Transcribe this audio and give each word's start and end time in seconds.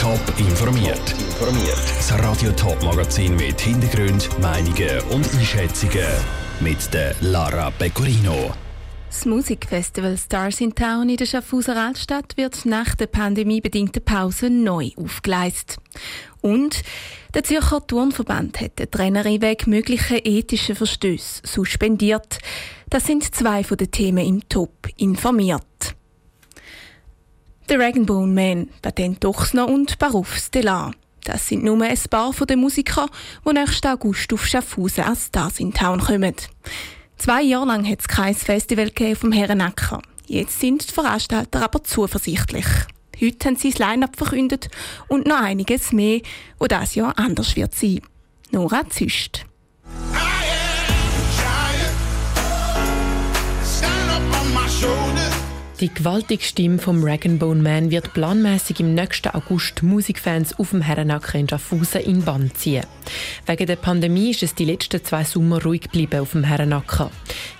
Top 0.00 0.20
informiert. 0.38 1.10
Informiert. 1.10 1.82
Das 1.96 2.12
Radio 2.20 2.52
Top 2.52 2.80
Magazin 2.84 3.34
mit 3.34 3.60
Hintergrund, 3.60 4.28
Meinungen 4.40 5.00
und 5.10 5.28
Einschätzungen 5.34 6.06
mit 6.60 6.94
der 6.94 7.16
Lara 7.20 7.72
Pecorino. 7.72 8.52
Das 9.08 9.26
Musikfestival 9.26 10.16
Stars 10.16 10.60
in 10.60 10.72
Town 10.72 11.08
in 11.08 11.16
der 11.16 11.26
Schaffhauser 11.26 11.76
Altstadt 11.76 12.36
wird 12.36 12.64
nach 12.64 12.94
der 12.94 13.08
pandemiebedingten 13.08 14.04
Pause 14.04 14.50
neu 14.50 14.90
aufgeleistet. 14.96 15.78
Und 16.42 16.84
der 17.34 17.42
Zürcher 17.42 17.84
Turnverband 17.84 18.60
hat 18.60 18.78
den 18.78 18.90
Trainerin 18.90 19.42
wegen 19.42 19.70
möglichen 19.70 20.20
ethischen 20.22 20.76
Verstößen 20.76 21.42
suspendiert. 21.44 22.38
Das 22.88 23.04
sind 23.04 23.34
zwei 23.34 23.64
von 23.64 23.76
den 23.76 23.90
Themen 23.90 24.24
im 24.24 24.48
Top 24.48 24.88
informiert. 24.96 25.97
The 27.68 27.74
Ragbone 27.74 28.32
Man, 28.32 28.70
Patent 28.80 29.22
Dochsner 29.22 29.68
und 29.68 29.98
Baruf 29.98 30.38
Stellar. 30.38 30.92
Das 31.24 31.46
sind 31.46 31.64
nur 31.64 31.82
ein 31.82 31.98
paar 32.08 32.32
der 32.32 32.56
Musiker, 32.56 33.10
die 33.46 33.52
nächsten 33.52 33.88
August 33.88 34.32
auf 34.32 34.46
Schaffhausen 34.46 35.04
als 35.04 35.26
Stars 35.26 35.60
in 35.60 35.74
Town 35.74 36.00
kommen. 36.00 36.34
Zwei 37.18 37.42
Jahre 37.42 37.66
lang 37.66 37.86
hat 37.86 38.00
es 38.00 38.08
kein 38.08 38.34
Festival 38.34 38.90
vom 39.14 39.32
Herrenacker. 39.32 40.00
Jetzt 40.26 40.60
sind 40.60 40.88
die 40.88 40.94
Veranstalter 40.94 41.62
aber 41.62 41.84
zuversichtlich. 41.84 42.66
Heute 43.20 43.48
haben 43.48 43.56
sie 43.56 43.70
das 43.70 43.78
Line-Up 43.78 44.16
verkündet 44.16 44.70
und 45.08 45.26
noch 45.26 45.42
einiges 45.42 45.92
mehr, 45.92 46.22
wo 46.58 46.68
das 46.68 46.94
Jahr 46.94 47.18
anders 47.18 47.54
wird 47.54 47.74
sein. 47.74 48.00
Nora 48.50 48.88
Züst. 48.88 49.44
Die 55.80 55.94
gewaltige 55.94 56.42
Stimme 56.42 56.78
vom 56.78 57.02
Bone 57.38 57.62
Man 57.62 57.92
wird 57.92 58.12
planmäßig 58.12 58.80
im 58.80 58.94
nächsten 58.94 59.28
August 59.28 59.84
Musikfans 59.84 60.58
auf 60.58 60.70
dem 60.70 60.80
Herrenacker 60.80 61.38
in 61.38 61.48
Schaffhausen 61.48 62.00
in 62.00 62.24
Bann 62.24 62.50
ziehen. 62.56 62.84
Wegen 63.46 63.66
der 63.68 63.76
Pandemie 63.76 64.30
ist 64.30 64.42
es 64.42 64.56
die 64.56 64.64
letzten 64.64 65.04
zwei 65.04 65.22
Sommer 65.22 65.62
ruhig 65.62 65.82
geblieben 65.82 66.18
auf 66.18 66.32
dem 66.32 66.42
Herrenacker. 66.42 67.12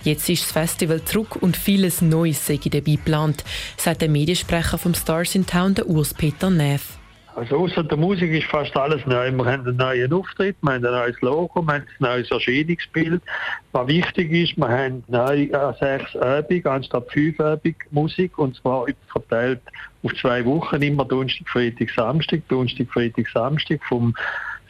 Jetzt 0.03 0.28
ist 0.28 0.43
das 0.43 0.51
Festival 0.51 1.05
zurück 1.05 1.37
und 1.41 1.56
vieles 1.56 2.03
Neues 2.03 2.45
sei 2.45 2.59
dabei 2.65 2.97
geplant, 2.97 3.45
sagt 3.77 4.03
der 4.03 4.09
Mediensprecher 4.09 4.78
vom 4.78 4.95
Stars 4.95 5.37
in 5.37 5.47
Town, 5.47 5.77
der 5.77 5.89
Urs 5.89 6.12
Peter 6.12 6.50
Neff. 6.50 6.98
Also 7.39 7.56
außer 7.58 7.84
der 7.84 7.97
Musik 7.97 8.33
ist 8.33 8.48
fast 8.48 8.77
alles 8.77 9.06
neu. 9.06 9.31
Wir 9.31 9.44
haben 9.44 9.64
einen 9.64 9.77
neuen 9.77 10.12
Auftritt, 10.12 10.56
wir 10.61 10.72
haben 10.72 10.84
ein 10.84 10.91
neues 10.91 11.20
Logo, 11.20 11.62
wir 11.62 11.75
haben 11.75 11.84
ein 11.84 11.86
neues 12.00 12.28
Erscheinungsbild. 12.33 13.22
Was 13.70 13.86
wichtig 13.86 14.33
ist, 14.33 14.56
wir 14.56 14.69
haben 14.69 15.05
neu 15.06 15.44
äh, 15.44 15.72
sechs 15.78 16.14
Übungen 16.14 16.66
anstatt 16.66 17.09
fünf 17.12 17.39
Übungen 17.39 17.77
Musik 17.92 18.36
und 18.39 18.56
zwar 18.56 18.86
verteilt 19.12 19.61
auf 20.03 20.12
zwei 20.20 20.44
Wochen, 20.47 20.83
immer 20.83 21.05
Donnerstag, 21.05 21.48
Freitag, 21.48 21.91
Samstag, 21.94 22.41
Donnerstag, 22.48 22.89
Freitag, 22.92 23.28
Samstag 23.33 23.81
vom 23.89 24.16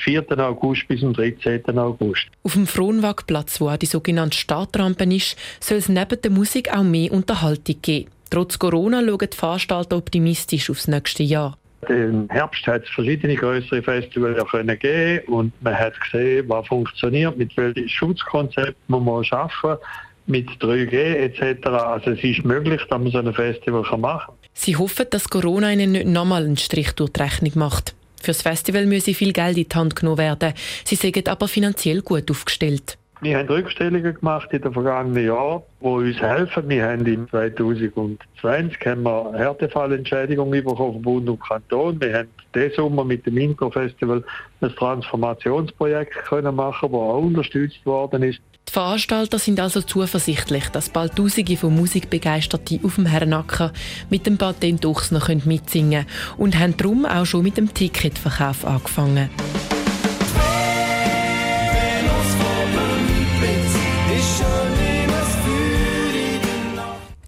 4. 0.00 0.26
August 0.38 0.86
bis 0.88 1.00
zum 1.00 1.14
13. 1.14 1.78
August. 1.78 2.26
Auf 2.42 2.52
dem 2.52 2.66
Fronwagplatz, 2.66 3.62
wo 3.62 3.70
auch 3.70 3.78
die 3.78 3.86
sogenannte 3.86 4.36
Startrampe 4.36 5.04
ist, 5.04 5.38
soll 5.58 5.78
es 5.78 5.88
neben 5.88 6.20
der 6.20 6.30
Musik 6.30 6.70
auch 6.76 6.82
mehr 6.82 7.12
Unterhaltung 7.12 7.76
geben. 7.80 8.10
Trotz 8.28 8.58
Corona 8.58 9.00
schauen 9.00 9.30
die 9.32 9.36
Veranstalter 9.36 9.96
optimistisch 9.96 10.68
aufs 10.68 10.86
nächste 10.86 11.22
Jahr. 11.22 11.56
Im 11.88 12.28
Herbst 12.28 12.66
hat 12.66 12.82
es 12.84 12.90
verschiedene 12.90 13.36
größere 13.36 13.82
Festivals 13.82 14.44
können 14.50 14.78
geben 14.78 15.32
und 15.32 15.52
man 15.62 15.78
hat 15.78 15.94
gesehen, 16.00 16.48
was 16.48 16.66
funktioniert, 16.66 17.36
mit 17.36 17.56
welchem 17.56 17.88
Schutzkonzept 17.88 18.76
man 18.88 19.04
muss 19.04 19.30
arbeiten 19.30 19.80
mit 20.26 20.48
3G 20.60 20.92
etc. 20.92 21.66
Also 21.66 22.10
es 22.10 22.22
ist 22.22 22.44
möglich, 22.44 22.80
dass 22.88 23.00
man 23.00 23.10
so 23.10 23.18
ein 23.18 23.32
Festival 23.32 23.82
machen 23.98 24.26
kann. 24.26 24.34
Sie 24.54 24.76
hoffen, 24.76 25.06
dass 25.10 25.28
Corona 25.28 25.72
ihnen 25.72 25.92
nicht 25.92 26.06
nochmal 26.06 26.44
einen 26.44 26.56
Strich 26.56 26.92
durch 26.92 27.10
die 27.10 27.22
Rechnung 27.22 27.52
macht. 27.54 27.94
Für 28.20 28.32
das 28.32 28.42
Festival 28.42 28.86
müsse 28.86 29.14
viel 29.14 29.32
Geld 29.32 29.56
in 29.56 29.68
die 29.68 29.76
Hand 29.76 29.96
genommen 29.96 30.18
werden. 30.18 30.52
Sie 30.84 30.96
sind 30.96 31.28
aber 31.28 31.48
finanziell 31.48 32.02
gut 32.02 32.30
aufgestellt. 32.30 32.98
Wir 33.20 33.38
haben 33.38 33.48
Rückstellungen 33.48 34.14
gemacht 34.14 34.48
in 34.52 34.62
den 34.62 34.72
vergangenen 34.72 35.26
Jahren, 35.26 35.62
die 35.80 35.86
uns 35.86 36.20
helfen. 36.20 36.68
Wir 36.68 36.84
haben 36.84 37.04
im 37.04 37.28
2020 37.28 38.86
haben 38.86 39.02
wir 39.02 39.32
Härtefallentschädigung 39.34 40.50
bekommen 40.50 40.76
vom 40.76 41.02
Bund 41.02 41.28
und 41.28 41.40
Kanton. 41.40 42.00
Wir 42.00 42.18
haben 42.18 42.28
diesen 42.54 42.74
Sommer 42.74 43.04
mit 43.04 43.26
dem 43.26 43.36
Intro-Festival 43.36 44.22
ein 44.60 44.70
Transformationsprojekt 44.70 46.14
können 46.26 46.54
machen, 46.54 46.92
das 46.92 47.00
auch 47.00 47.18
unterstützt 47.18 47.84
worden 47.84 48.22
ist. 48.22 48.40
Die 48.68 48.72
Veranstalter 48.72 49.38
sind 49.38 49.58
also 49.58 49.80
zuversichtlich, 49.80 50.68
dass 50.68 50.90
bald 50.90 51.16
Tausende 51.16 51.56
von 51.56 51.74
Musikbegeisterten 51.74 52.80
auf 52.84 52.96
dem 52.96 53.06
Herrenacker 53.06 53.72
mit 54.10 54.26
dem 54.26 54.38
Patent 54.38 54.84
noch 54.84 55.28
mitsingen 55.44 56.06
können 56.06 56.36
und 56.36 56.58
haben 56.58 56.76
darum 56.76 57.04
auch 57.04 57.24
schon 57.24 57.42
mit 57.42 57.56
dem 57.56 57.72
Ticketverkauf 57.74 58.64
angefangen. 58.64 59.30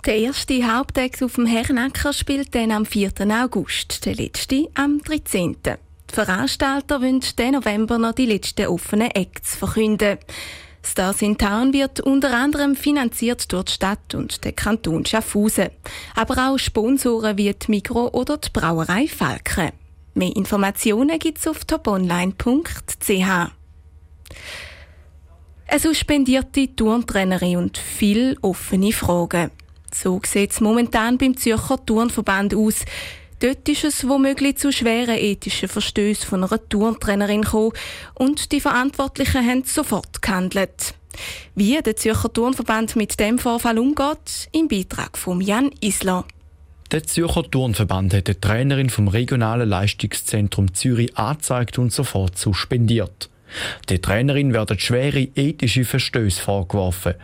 Der 0.06 0.16
erste 0.16 0.66
Hauptex 0.66 1.22
auf 1.22 1.34
dem 1.34 1.44
Herrenacker 1.44 2.14
spielt 2.14 2.54
dann 2.54 2.72
am 2.72 2.86
4. 2.86 3.12
August, 3.42 4.06
der 4.06 4.14
letzte 4.14 4.66
am 4.74 5.02
13. 5.02 5.58
Die 5.62 6.14
Veranstalter 6.14 7.02
wünschen 7.02 7.36
den 7.36 7.52
November 7.52 7.98
noch 7.98 8.14
die 8.14 8.24
letzten 8.24 8.68
offenen 8.68 9.10
Acts 9.10 9.56
verkünden. 9.56 10.16
Stars 10.82 11.20
in 11.20 11.36
Town 11.36 11.74
wird 11.74 12.00
unter 12.00 12.34
anderem 12.34 12.76
finanziert 12.76 13.52
durch 13.52 13.64
die 13.64 13.72
Stadt 13.72 14.14
und 14.14 14.42
den 14.42 14.56
Kanton 14.56 15.04
Schaffhausen. 15.04 15.68
Aber 16.16 16.48
auch 16.48 16.58
Sponsoren 16.58 17.36
wie 17.36 17.52
die 17.52 17.70
Mikro 17.70 18.08
oder 18.08 18.38
die 18.38 18.48
Brauerei 18.54 19.06
Falken. 19.06 19.72
Mehr 20.14 20.34
Informationen 20.34 21.18
gibt 21.18 21.38
es 21.38 21.46
auf 21.46 21.66
toponline.ch. 21.66 23.10
Eine 25.66 25.78
suspendierte 25.78 26.74
Turntrainerin 26.74 27.58
und 27.58 27.76
viele 27.76 28.36
offene 28.40 28.92
Fragen. 28.92 29.50
So 29.94 30.20
sieht 30.24 30.52
es 30.52 30.60
momentan 30.60 31.18
beim 31.18 31.36
Zürcher 31.36 31.84
Turnverband 31.84 32.54
aus. 32.54 32.84
Dort 33.40 33.68
ist 33.68 33.84
es 33.84 34.06
womöglich 34.06 34.58
zu 34.58 34.70
schweren 34.70 35.16
ethischen 35.16 35.68
Verstößen 35.68 36.28
von 36.28 36.44
einer 36.44 36.68
Turntrainerin 36.68 37.42
gekommen 37.42 37.72
und 38.14 38.52
die 38.52 38.60
Verantwortlichen 38.60 39.46
haben 39.46 39.64
sofort 39.64 40.20
gehandelt. 40.20 40.94
Wie 41.54 41.80
der 41.80 41.96
Zürcher 41.96 42.32
Turnverband 42.32 42.96
mit 42.96 43.18
dem 43.18 43.38
Vorfall 43.38 43.78
umgeht, 43.78 44.48
im 44.52 44.68
Beitrag 44.68 45.16
von 45.16 45.40
Jan 45.40 45.70
Isler. 45.80 46.24
Der 46.92 47.04
Zürcher 47.04 47.48
Turnverband 47.48 48.12
hat 48.14 48.28
die 48.28 48.34
Trainerin 48.34 48.90
vom 48.90 49.08
regionalen 49.08 49.68
Leistungszentrum 49.68 50.74
Zürich 50.74 51.16
angezeigt 51.16 51.78
und 51.78 51.92
sofort 51.92 52.36
suspendiert. 52.36 53.30
Der 53.88 54.00
Trainerin 54.00 54.52
werden 54.52 54.78
schwere 54.78 55.28
ethische 55.34 55.84
Verstöße 55.84 56.40
vorgeworfen. 56.40 57.14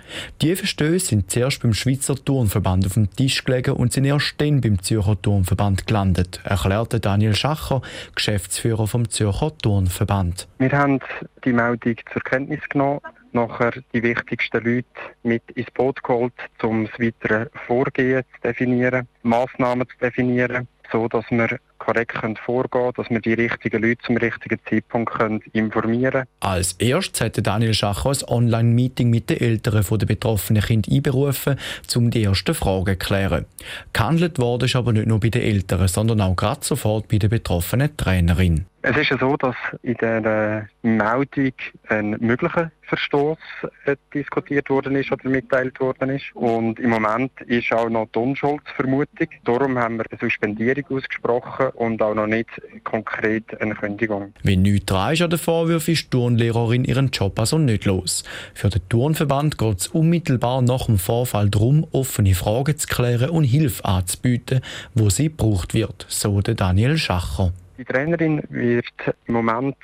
Die 0.43 0.55
Verstöße 0.55 1.07
sind 1.07 1.31
zuerst 1.31 1.63
beim 1.63 1.75
Schweizer 1.75 2.15
Turnverband 2.17 2.87
auf 2.87 2.95
dem 2.95 3.11
Tisch 3.11 3.45
gelegen 3.45 3.75
und 3.75 3.93
sind 3.93 4.05
erst 4.05 4.41
dann 4.41 4.61
beim 4.61 4.83
Zürcher 4.83 5.21
Turnverband 5.21 5.87
gelandet, 5.87 6.41
erklärte 6.45 7.01
Daniel 7.01 7.35
Schacher, 7.35 7.83
Geschäftsführer 8.15 8.87
vom 8.87 9.09
Zürcher 9.09 9.57
Turnverband. 9.59 10.49
Wir 10.59 10.73
haben 10.73 11.01
die 11.45 11.53
Meldung 11.53 11.97
zur 12.13 12.23
Kenntnis 12.23 12.61
genommen, 12.69 13.01
nachher 13.33 13.73
die 13.93 14.03
wichtigsten 14.03 14.65
Leute 14.65 14.87
mit 15.23 15.43
ins 15.53 15.71
Boot 15.73 16.03
geholt, 16.03 16.33
um 16.63 16.87
das 16.87 16.99
weitere 16.99 17.47
Vorgehen 17.67 18.23
zu 18.35 18.41
definieren, 18.49 19.07
Massnahmen 19.23 19.87
zu 19.89 19.97
definieren 20.01 20.67
so 20.93 21.09
dass 21.09 21.25
wir 21.31 21.59
korrekt 21.79 22.39
vorgehen 22.45 22.71
können, 22.71 22.93
dass 22.97 23.11
wir 23.11 23.21
die 23.21 23.35
richtigen 23.35 23.83
Leute 23.83 24.03
zum 24.03 24.17
richtigen 24.17 24.59
Zeitpunkt 24.69 25.13
können 25.13 25.41
informieren 25.53 26.13
können. 26.13 26.27
Als 26.41 26.75
erstes 26.75 27.21
hatte 27.21 27.43
Daniel 27.43 27.75
Schacher 27.75 28.11
ein 28.11 28.29
Online-Meeting 28.29 29.11
mit 29.11 29.31
den 29.31 29.41
Eltern 29.41 29.85
der 29.99 30.07
betroffenen 30.07 30.63
Kinder 30.63 30.93
einberufen, 30.93 31.57
um 31.95 32.11
die 32.11 32.25
ersten 32.25 32.55
Fragen 32.55 32.99
zu 32.99 33.07
klären. 33.07 33.47
Gehandelt 33.93 34.39
wurde 34.39 34.67
ist 34.67 34.77
aber 34.77 34.93
nicht 34.93 35.07
nur 35.07 35.21
bei 35.21 35.29
den 35.29 35.43
Eltern, 35.43 35.89
sondern 35.89 36.21
auch 36.21 36.37
gerade 36.37 36.65
sofort 36.65 37.09
bei 37.09 37.19
der 37.19 37.29
betroffenen 37.29 37.97
Trainerin. 37.97 38.67
Es 38.89 38.97
ist 38.97 39.11
ja 39.11 39.19
so, 39.19 39.37
dass 39.37 39.57
in 39.83 39.97
der 39.97 40.69
Meldung 40.83 41.53
ein 41.89 42.11
möglicher 42.21 42.71
Verstoß 42.83 43.39
äh, 43.85 43.97
diskutiert 44.15 44.71
worden 44.71 44.95
ist 44.95 45.11
oder 45.11 45.29
mitteilt 45.29 45.81
worden 45.81 46.11
ist. 46.11 46.27
Und 46.35 46.79
im 46.79 46.91
Moment 46.91 47.33
ist 47.43 47.73
auch 47.73 47.89
noch 47.89 48.07
die 48.15 48.19
Unschuldsvermutung. 48.21 49.27
Darum 49.45 49.77
haben 49.77 49.97
wir 49.97 50.05
eine 50.09 50.21
Suspendierung 50.21 50.85
ausgesprochen 50.89 51.66
und 51.75 52.03
auch 52.03 52.15
noch 52.15 52.27
nicht 52.27 52.49
konkret 52.85 53.61
eine 53.61 53.75
Kündigung. 53.75 54.33
Wenn 54.43 54.63
nichts 54.63 54.87
dran 54.87 55.13
ist 55.13 55.23
an 55.23 55.31
den 55.31 55.39
Vorwürfen, 55.39 55.95
ist 55.95 56.05
die 56.05 56.11
Turnlehrerin 56.11 56.85
ihren 56.85 57.11
Job 57.11 57.39
also 57.39 57.59
nicht 57.59 57.85
los. 57.85 58.25
Für 58.55 58.69
den 58.69 58.89
Turnverband 58.89 59.59
geht 59.59 59.81
es 59.81 59.89
unmittelbar 59.89 60.63
nach 60.63 60.87
dem 60.87 60.99
Vorfall 60.99 61.51
darum, 61.51 61.87
offene 61.93 62.35
Fragen 62.35 62.77
zu 62.77 62.87
klären 62.89 63.31
und 63.31 63.45
Hilfe 63.45 63.85
anzubieten, 63.85 64.61
wo 64.95 65.11
sie 65.11 65.29
gebraucht 65.29 65.75
wird, 65.75 66.07
so 66.09 66.41
der 66.41 66.55
Daniel 66.55 66.97
Schacher. 66.99 67.53
Die 67.79 67.85
Trainerin 67.85 68.43
wird 68.49 68.87
im 69.27 69.35
Moment 69.35 69.77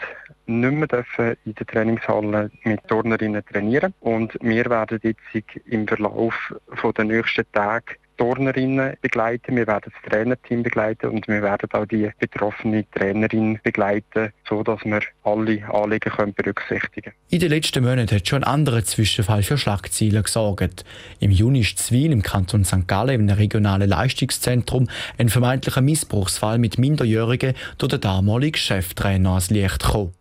nicht 0.47 0.73
mehr 0.73 0.87
dürfen 0.87 1.37
in 1.45 1.55
der 1.55 1.67
Trainingshalle 1.67 2.51
mit 2.65 2.87
Turnerinnen 2.89 3.45
trainieren 3.45 3.95
und 4.01 4.37
wir 4.41 4.65
werden 4.71 4.99
jetzt 5.03 5.21
im 5.67 5.87
Verlauf 5.87 6.55
der 6.97 7.05
nächsten 7.05 7.45
Tage 7.53 7.97
Turnerinnen 8.23 8.95
begleiten, 9.01 9.57
wir 9.57 9.67
werden 9.67 9.91
das 9.93 10.09
Trainerteam 10.09 10.63
begleiten 10.63 11.09
und 11.09 11.27
wir 11.27 11.43
werden 11.43 11.69
auch 11.73 11.87
die 11.87 12.09
betroffene 12.21 12.89
Trainerin 12.93 13.59
begleiten, 13.65 14.33
so 14.49 14.63
dass 14.63 14.85
wir 14.85 15.01
alle 15.25 15.69
Anliegen 15.75 16.13
können 16.13 16.33
berücksichtigen 16.33 17.11
können. 17.11 17.17
In 17.31 17.41
den 17.41 17.49
letzten 17.49 17.83
Monaten 17.83 18.15
hat 18.15 18.29
schon 18.29 18.45
ein 18.45 18.49
anderer 18.49 18.85
Zwischenfall 18.85 19.43
für 19.43 19.59
Schlagzeilen 19.59 20.23
gesorgt. 20.23 20.85
Im 21.19 21.33
Juni 21.33 21.63
ist 21.63 21.81
Zwil 21.81 22.13
im 22.13 22.23
Kanton 22.23 22.65
St. 22.65 22.87
Gallen 22.87 23.29
im 23.29 23.29
regionalen 23.29 23.89
Leistungszentrum 23.89 24.89
ein 25.19 25.29
vermeintlicher 25.29 25.81
Missbrauchsfall 25.81 26.59
mit 26.59 26.79
Minderjährigen 26.79 27.55
durch 27.79 27.91
den 27.91 28.03
damaligen 28.03 28.57
Cheftrainer 28.57 29.31
ans 29.31 29.51
Licht 29.51 29.81
gekommen. 29.81 30.13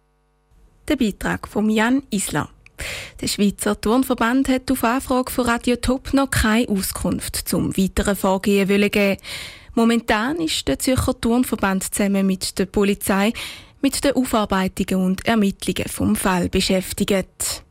Der 0.87 0.95
Beitrag 0.95 1.47
von 1.47 1.69
Jan 1.69 2.01
Isler. 2.09 2.49
Der 3.21 3.27
Schweizer 3.27 3.79
Turnverband 3.79 4.49
hat 4.49 4.71
auf 4.71 4.83
Anfrage 4.83 5.31
von 5.31 5.45
Radio 5.45 5.75
Top 5.75 6.13
noch 6.13 6.29
keine 6.29 6.69
Auskunft 6.69 7.35
zum 7.35 7.75
weiteren 7.77 8.15
Vorgehen 8.15 8.67
geben. 8.67 9.17
Momentan 9.73 10.37
ist 10.37 10.67
der 10.67 10.79
Zürcher 10.79 11.19
Turnverband 11.19 11.93
zusammen 11.93 12.27
mit 12.27 12.59
der 12.59 12.65
Polizei 12.65 13.33
mit 13.81 14.03
den 14.03 14.13
Aufarbeitungen 14.13 15.05
und 15.05 15.25
Ermittlungen 15.25 15.89
vom 15.89 16.15
Fall 16.15 16.49
beschäftigt. 16.49 17.63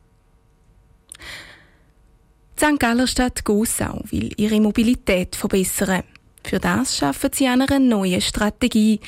Die 2.59 2.65
St. 2.65 2.79
Galler 2.79 3.07
Stadt 3.07 3.43
Gossau 3.43 4.03
will 4.09 4.31
ihre 4.37 4.59
Mobilität 4.59 5.35
verbessern. 5.35 6.03
Für 6.43 6.59
das 6.59 7.01
arbeiten 7.01 7.33
sie 7.33 7.47
an 7.47 7.61
einer 7.61 7.79
neuen 7.79 8.21
Strategie. 8.21 8.99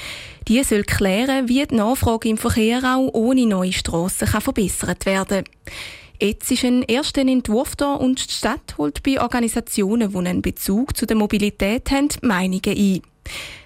Die 0.48 0.64
soll 0.64 0.84
klären, 0.84 1.50
wie 1.50 1.66
die 1.66 1.76
Nachfrage 1.76 2.30
im 2.30 2.38
Verkehr 2.38 2.82
auch 2.84 3.10
ohne 3.14 3.46
neue 3.46 3.74
Strassen 3.74 4.28
verbessert 4.28 5.06
werden 5.06 5.44
kann. 5.44 5.74
Jetzt 6.22 6.52
ist 6.52 6.64
ein 6.64 6.84
erster 6.84 7.22
Entwurf 7.22 7.76
da 7.76 7.96
und 7.96 8.30
die 8.30 8.34
Stadt 8.34 8.78
holt 8.78 9.04
bei 9.04 9.20
Organisationen, 9.20 10.12
die 10.12 10.18
einen 10.18 10.42
Bezug 10.42 10.96
zu 10.96 11.06
der 11.06 11.18
Mobilität 11.18 11.92
haben, 11.92 12.10
Meinungen 12.22 12.62
ein. 12.66 13.02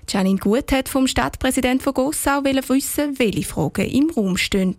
Janine 0.10 0.40
Gut 0.40 0.72
hat 0.72 0.90
vom 0.90 1.06
Stadtpräsidenten 1.06 1.81
von 1.81 1.94
Gossau 1.94 2.44
wissen, 2.44 3.19
welche 3.19 3.44
Fragen 3.44 3.90
im 3.90 4.10
Raum 4.10 4.38
stehen. 4.38 4.75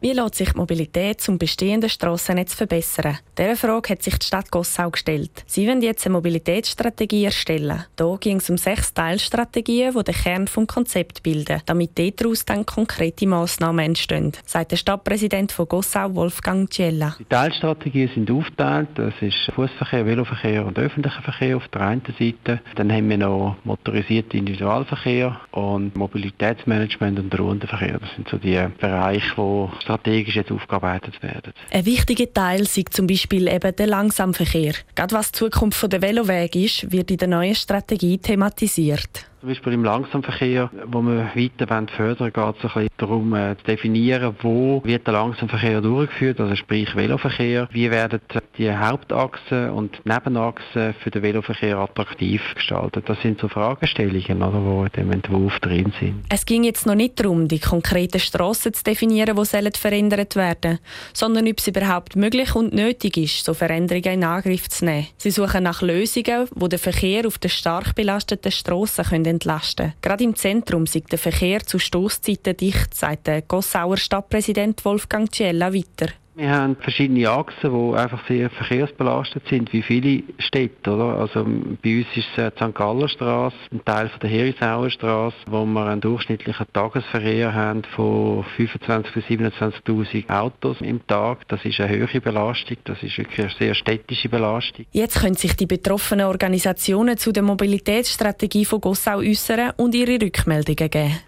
Wie 0.00 0.12
lässt 0.12 0.36
sich 0.36 0.52
die 0.52 0.56
Mobilität 0.56 1.20
zum 1.20 1.38
bestehenden 1.38 1.90
Strassennetz 1.90 2.54
verbessern? 2.54 3.18
Diese 3.36 3.56
Frage 3.56 3.94
hat 3.94 4.02
sich 4.04 4.16
die 4.16 4.26
Stadt 4.26 4.48
Gossau 4.48 4.90
gestellt. 4.90 5.42
Sie 5.44 5.66
wollen 5.66 5.82
jetzt 5.82 6.06
eine 6.06 6.12
Mobilitätsstrategie 6.12 7.24
erstellen. 7.24 7.84
Hier 7.98 8.16
ging 8.20 8.36
es 8.36 8.48
um 8.48 8.58
sechs 8.58 8.94
Teilstrategien, 8.94 9.92
die 9.92 10.04
den 10.04 10.14
Kern 10.14 10.44
des 10.44 10.66
Konzepts 10.68 11.20
bilden, 11.20 11.62
damit 11.66 11.98
daraus 11.98 12.44
dann 12.44 12.64
konkrete 12.64 13.26
Massnahmen 13.26 13.86
entstehen, 13.86 14.30
sagt 14.46 14.70
der 14.70 14.76
Stadtpräsident 14.76 15.50
von 15.50 15.66
Gossau, 15.66 16.14
Wolfgang 16.14 16.72
Ciella. 16.72 17.16
Die 17.18 17.24
Teilstrategien 17.24 18.08
sind 18.14 18.30
aufgeteilt. 18.30 18.90
Das 18.94 19.14
ist 19.20 19.50
Fußverkehr, 19.52 20.06
Veloverkehr 20.06 20.64
und 20.64 20.78
öffentlicher 20.78 21.22
Verkehr 21.22 21.56
auf 21.56 21.66
der 21.74 21.80
einen 21.80 22.02
Seite. 22.16 22.60
Dann 22.76 22.92
haben 22.92 23.10
wir 23.10 23.18
noch 23.18 23.56
motorisierten 23.64 24.38
Individualverkehr 24.38 25.40
und 25.50 25.96
Mobilitätsmanagement 25.96 27.18
und 27.18 27.36
Rundenverkehr. 27.36 27.98
Das 27.98 28.14
sind 28.14 28.28
so 28.28 28.36
die 28.36 28.64
Bereiche, 28.78 29.34
die 29.34 29.87
strategisch 29.88 30.36
jetzt 30.36 30.52
aufgearbeitet 30.52 31.22
werden. 31.22 31.54
Ein 31.70 31.86
wichtiger 31.86 32.30
Teil 32.30 32.60
ist 32.60 32.92
zum 32.92 33.06
Beispiel 33.06 33.48
eben 33.48 33.74
der 33.74 33.86
Langsamverkehr. 33.86 34.74
Gerade 34.94 35.14
was 35.14 35.32
die 35.32 35.38
Zukunft 35.38 35.90
der 35.90 36.02
Velowege 36.02 36.64
ist, 36.64 36.92
wird 36.92 37.10
in 37.10 37.16
der 37.16 37.28
neuen 37.28 37.54
Strategie 37.54 38.18
thematisiert. 38.18 39.26
Zum 39.40 39.50
Beispiel 39.50 39.74
im 39.74 39.84
Langsamverkehr, 39.84 40.68
wo 40.86 41.00
wir 41.00 41.30
weiter 41.36 41.86
fördern 41.96 42.18
wollen, 42.18 42.32
geht 42.32 42.56
es 42.58 42.64
ein 42.64 42.70
bisschen 42.74 42.88
darum 42.96 43.34
äh, 43.34 43.56
zu 43.58 43.64
definieren, 43.66 44.34
wo 44.42 44.82
wird 44.84 45.06
der 45.06 45.14
Langsamverkehr 45.14 45.80
durchgeführt, 45.80 46.40
also 46.40 46.56
sprich 46.56 46.96
Veloverkehr. 46.96 47.68
Wie 47.70 47.88
werden 47.88 48.20
die 48.58 48.76
Hauptachsen 48.76 49.70
und 49.70 50.04
Nebenachsen 50.04 50.92
für 50.94 51.10
den 51.12 51.22
Veloverkehr 51.22 51.78
attraktiv 51.78 52.42
gestaltet? 52.56 53.08
Das 53.08 53.22
sind 53.22 53.40
so 53.40 53.46
Fragestellungen, 53.46 54.42
oder, 54.42 54.88
die 54.88 55.00
in 55.00 55.06
dem 55.06 55.12
Entwurf 55.12 55.60
drin 55.60 55.92
sind. 56.00 56.24
Es 56.30 56.44
ging 56.44 56.64
jetzt 56.64 56.84
noch 56.84 56.96
nicht 56.96 57.20
darum, 57.20 57.46
die 57.46 57.60
konkreten 57.60 58.18
Strassen 58.18 58.74
zu 58.74 58.82
definieren, 58.82 59.36
die 59.36 59.44
sollen 59.44 59.72
verändert 59.72 60.34
werden, 60.34 60.80
sondern 61.12 61.46
ob 61.46 61.58
es 61.58 61.68
überhaupt 61.68 62.16
möglich 62.16 62.56
und 62.56 62.74
nötig 62.74 63.16
ist, 63.16 63.44
so 63.44 63.54
Veränderungen 63.54 64.14
in 64.14 64.24
Angriff 64.24 64.68
zu 64.68 64.84
nehmen. 64.84 65.06
Sie 65.16 65.30
suchen 65.30 65.62
nach 65.62 65.80
Lösungen, 65.80 66.48
wo 66.56 66.66
den 66.66 66.80
Verkehr 66.80 67.24
auf 67.24 67.38
den 67.38 67.50
stark 67.50 67.94
belasteten 67.94 68.50
Strassen 68.50 69.04
entlasten 69.28 69.94
Gerade 70.02 70.24
im 70.24 70.34
Zentrum 70.34 70.86
sieht 70.86 71.10
der 71.12 71.18
Verkehr 71.18 71.60
zu 71.60 71.78
Stoßzeiten 71.78 72.56
dicht, 72.56 72.94
sagt 72.94 73.26
der 73.26 73.42
Gossauer 73.42 73.96
Stadtpräsident 73.96 74.84
Wolfgang 74.84 75.32
Ciella 75.32 75.72
weiter. 75.72 76.12
Wir 76.38 76.50
haben 76.50 76.76
verschiedene 76.76 77.28
Achsen, 77.28 77.72
die 77.72 77.98
einfach 77.98 78.24
sehr 78.28 78.48
verkehrsbelastet 78.48 79.42
sind, 79.48 79.72
wie 79.72 79.82
viele 79.82 80.22
Städte. 80.38 80.92
Oder? 80.92 81.18
Also 81.18 81.42
bei 81.42 81.98
uns 81.98 82.06
ist 82.14 82.28
es 82.36 82.54
die 82.54 82.64
St. 82.64 82.74
Galler 82.76 83.08
Straße, 83.08 83.56
ein 83.72 83.84
Teil 83.84 84.08
von 84.08 84.20
der 84.20 84.30
Herisauer 84.30 84.88
Straße, 84.88 85.34
wo 85.48 85.64
wir 85.64 85.86
einen 85.86 86.00
durchschnittlichen 86.00 86.66
Tagesverkehr 86.72 87.52
haben 87.52 87.82
von 87.96 88.44
25.000 88.56 89.12
bis 89.12 89.24
27.000 89.24 90.30
Autos 90.30 90.80
im 90.80 91.04
Tag. 91.08 91.48
Das 91.48 91.64
ist 91.64 91.80
eine 91.80 91.88
höhere 91.88 92.20
Belastung, 92.20 92.76
das 92.84 93.02
ist 93.02 93.18
wirklich 93.18 93.40
eine 93.40 93.54
sehr 93.58 93.74
städtische 93.74 94.28
Belastung. 94.28 94.86
Jetzt 94.92 95.20
können 95.20 95.34
sich 95.34 95.56
die 95.56 95.66
betroffenen 95.66 96.26
Organisationen 96.26 97.18
zu 97.18 97.32
der 97.32 97.42
Mobilitätsstrategie 97.42 98.64
von 98.64 98.80
Gossau 98.80 99.18
äußern 99.18 99.72
und 99.76 99.92
ihre 99.92 100.24
Rückmeldungen 100.24 100.88
geben. 100.88 101.18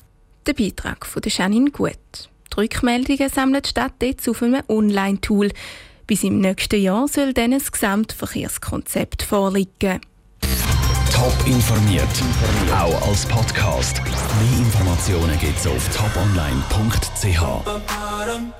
Der 0.46 0.52
Beitrag 0.52 1.04
von 1.04 1.20
Janine 1.26 1.72
Gut. 1.72 2.29
Die 2.52 2.60
Rückmeldungen 2.60 3.28
sammelt 3.28 3.66
die 3.66 3.70
Stadt 3.70 3.94
jetzt 4.02 4.28
auf 4.28 4.42
einem 4.42 4.62
Online-Tool. 4.68 5.50
Bis 6.06 6.24
im 6.24 6.40
nächsten 6.40 6.80
Jahr 6.80 7.06
soll 7.06 7.32
dann 7.32 7.52
ein 7.52 7.62
Gesamtverkehrskonzept 7.70 9.22
vorliegen. 9.22 10.00
Top 11.12 11.34
informiert, 11.46 12.08
auch 12.72 13.08
als 13.08 13.26
Podcast. 13.26 14.02
Mehr 14.02 14.58
Informationen 14.58 15.38
gibt 15.38 15.58
es 15.58 15.66
auf 15.66 15.88
toponline.ch. 15.96 17.42